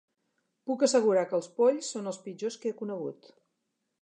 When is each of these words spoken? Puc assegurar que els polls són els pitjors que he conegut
Puc 0.71 0.85
assegurar 0.87 1.25
que 1.33 1.37
els 1.39 1.49
polls 1.59 1.93
són 1.97 2.13
els 2.13 2.19
pitjors 2.27 2.61
que 2.65 2.73
he 2.73 2.79
conegut 2.81 3.35